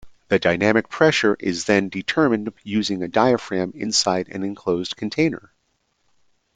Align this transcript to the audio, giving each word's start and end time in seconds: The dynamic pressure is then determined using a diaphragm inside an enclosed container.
The 0.29 0.39
dynamic 0.39 0.89
pressure 0.89 1.37
is 1.39 1.65
then 1.65 1.87
determined 1.89 2.51
using 2.63 3.03
a 3.03 3.07
diaphragm 3.07 3.71
inside 3.75 4.29
an 4.29 4.41
enclosed 4.41 4.97
container. 4.97 5.53